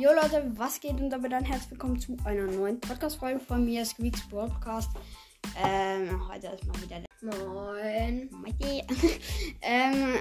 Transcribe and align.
Jo 0.00 0.08
Leute, 0.14 0.50
was 0.56 0.80
geht 0.80 0.98
und 0.98 1.10
damit 1.10 1.30
dann 1.30 1.44
herzlich 1.44 1.72
willkommen 1.72 2.00
zu 2.00 2.16
einer 2.24 2.46
neuen 2.46 2.80
Podcast-Folge 2.80 3.38
von 3.38 3.66
mir, 3.66 3.84
Squeaks 3.84 4.26
Broadcast. 4.30 4.88
Ähm, 5.62 6.26
heute 6.26 6.46
ist 6.46 6.64
mal 6.64 6.80
wieder 6.80 7.00
der 7.00 7.38
Moin. 7.38 8.30
Ähm, 9.60 10.14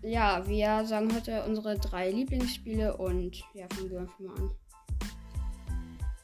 ja, 0.00 0.42
wir 0.48 0.86
sagen 0.86 1.14
heute 1.14 1.44
unsere 1.44 1.78
drei 1.78 2.10
Lieblingsspiele 2.10 2.96
und 2.96 3.36
ja, 3.52 3.66
fangen 3.74 3.90
wir 3.90 4.00
einfach 4.00 4.20
mal 4.20 4.34
an. 4.36 4.50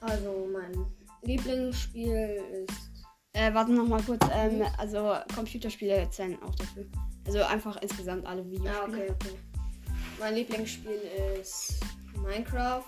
Also 0.01 0.49
mein 0.51 0.87
Lieblingsspiel 1.21 2.41
ist. 2.67 2.91
Äh, 3.35 3.53
warte 3.53 3.73
noch 3.73 3.87
mal 3.87 4.03
kurz, 4.03 4.25
ähm, 4.33 4.62
also 4.79 5.17
Computerspiele 5.35 6.09
zählen 6.09 6.43
auch 6.43 6.55
dafür. 6.55 6.87
Also 7.27 7.43
einfach 7.43 7.77
insgesamt 7.83 8.25
alle 8.25 8.43
Videospiele. 8.50 8.72
Ja, 8.72 8.85
okay, 8.85 9.11
okay. 9.11 9.39
Mein 10.19 10.35
Lieblingsspiel 10.35 10.99
ist 11.39 11.79
Minecraft. 12.22 12.85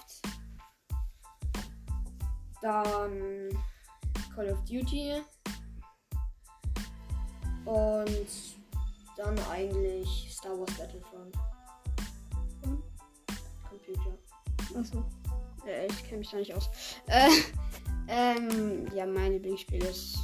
Dann 2.62 3.48
Call 4.34 4.51
of 4.51 4.59
Duty. 4.65 5.23
Und 7.65 8.28
dann 9.16 9.39
eigentlich 9.51 10.28
Star 10.30 10.59
Wars 10.59 10.73
Battlefront. 10.75 11.37
Und? 12.62 12.83
Computer. 13.69 14.19
Achso. 14.78 15.05
Äh, 15.66 15.87
ich 15.87 16.05
kenne 16.05 16.19
mich 16.19 16.30
da 16.30 16.37
nicht 16.37 16.55
aus. 16.55 16.69
Äh, 17.06 17.28
ähm, 18.09 18.87
ja, 18.95 19.06
mein 19.06 19.33
Lieblingsspiel 19.33 19.83
ist 19.84 20.19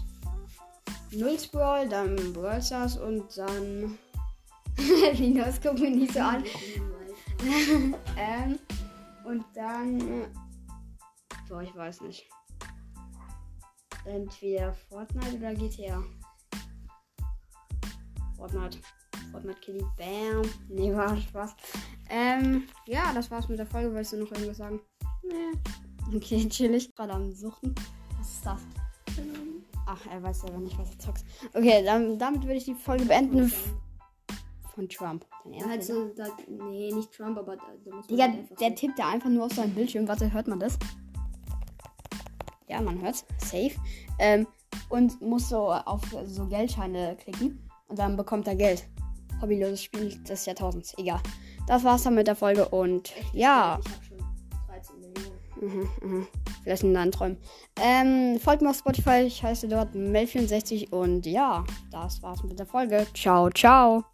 Null 1.13 1.39
Sprawl, 1.39 1.89
dann 1.89 2.33
Brawl 2.33 2.63
Stars 2.63 2.97
und 2.97 3.37
dann. 3.37 3.99
Linus, 5.15 5.61
guck 5.63 5.79
mich 5.79 5.95
nicht 5.95 6.15
so 6.15 6.21
an. 6.21 6.45
ähm, 8.17 8.59
und 9.31 9.45
dann. 9.55 10.01
äh, 10.01 10.29
Boah, 11.49 11.63
ich 11.63 11.75
weiß 11.75 12.03
nicht. 12.03 12.29
Entweder 14.05 14.73
Fortnite 14.73 15.37
oder 15.37 15.55
GTA. 15.55 16.03
Fortnite. 18.37 18.79
Fortnite 19.31 19.61
Kitty. 19.61 19.85
Bam. 19.97 20.43
Nee, 20.69 20.95
war 20.95 21.17
Spaß. 21.17 21.55
Ähm, 22.09 22.65
ja, 22.87 23.13
das 23.13 23.31
war's 23.31 23.49
mit 23.49 23.59
der 23.59 23.67
Folge. 23.67 23.93
Wolltest 23.93 24.13
du 24.13 24.17
noch 24.19 24.33
irgendwas 24.33 24.57
sagen? 24.57 24.81
Nee. 25.23 26.17
Okay, 26.17 26.49
chillig. 26.49 26.95
Gerade 26.95 27.13
am 27.13 27.33
Suchten. 27.33 27.75
Was 28.19 28.31
ist 28.31 28.47
das? 28.47 28.61
Ach, 29.87 30.07
er 30.07 30.23
weiß 30.23 30.41
selber 30.41 30.59
nicht, 30.59 30.79
was 30.79 30.91
er 30.91 30.99
zockt. 30.99 31.25
Okay, 31.53 31.85
dann, 31.85 32.19
damit 32.19 32.43
würde 32.43 32.55
ich 32.55 32.65
die 32.65 32.75
Folge 32.75 33.05
beenden. 33.05 33.53
Von 34.75 34.89
Trump. 34.89 35.27
Ernst, 35.53 35.91
halt 35.91 36.19
da, 36.19 36.27
nee, 36.49 36.93
nicht 36.93 37.13
Trump, 37.13 37.37
aber 37.39 37.57
da, 37.57 37.63
da 37.85 37.95
muss 37.95 38.09
man 38.09 38.09
Digga, 38.09 38.25
halt 38.25 38.39
einfach 38.39 38.57
der 38.57 38.75
tippt 38.75 38.99
da 38.99 39.09
einfach 39.09 39.29
nur 39.29 39.47
auf 39.47 39.53
seinen 39.53 39.75
Bildschirm. 39.75 40.07
Warte, 40.07 40.33
hört 40.33 40.49
man 40.49 40.61
das? 40.61 40.79
Ja, 42.69 42.81
man 42.81 43.01
hört's. 43.03 43.25
Safe. 43.39 43.73
Ähm, 44.19 44.47
und 44.89 45.21
muss 45.21 45.49
so 45.49 45.73
auf 45.73 46.03
so 46.25 46.47
Geldscheine 46.47 47.17
klicken. 47.17 47.59
Und 47.89 47.99
dann 47.99 48.17
bekommt 48.17 48.47
er 48.47 48.55
Geld. 48.55 48.85
Hobbyloses 49.43 49.83
Spiel 49.83 50.17
des 50.23 50.47
Jahrtausends. 50.47 50.95
Egal. 50.99 51.21
Das 51.67 51.83
war's 51.83 52.05
dann 52.05 52.15
mit 52.15 52.27
der 52.27 52.37
Folge. 52.37 52.69
Und 52.69 53.17
Echt 53.17 53.35
ja. 53.35 53.81
Ich 53.85 53.93
hab 53.93 54.05
schon 54.05 54.19
13 54.69 55.01
Millionen. 55.01 55.41
Mhm, 55.61 55.89
mhm. 56.03 56.27
Vielleicht 56.63 56.83
in 56.85 56.95
deinen 56.95 57.13
Träumen. 57.13 57.39
Ähm, 57.81 58.39
folgt 58.39 58.63
mir 58.63 58.71
auf 58.71 58.77
Spotify. 58.77 59.23
Ich 59.27 59.43
heiße 59.43 59.67
dort 59.67 59.95
Mel64. 59.95 60.93
Und 60.93 61.27
ja, 61.27 61.65
das 61.91 62.23
war's 62.23 62.43
mit 62.45 62.59
der 62.59 62.67
Folge. 62.67 63.07
Ciao, 63.15 63.51
ciao. 63.51 64.05